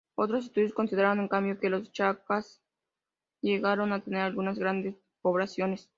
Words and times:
Otros 0.15 0.45
estudios 0.45 0.73
consideran, 0.73 1.19
en 1.19 1.27
cambio, 1.27 1.59
que 1.59 1.69
los 1.69 1.91
Chancas 1.91 2.59
llegaron 3.43 3.93
a 3.93 4.03
tener 4.03 4.21
algunas 4.21 4.57
grandes 4.57 4.95
poblaciones. 5.21 5.89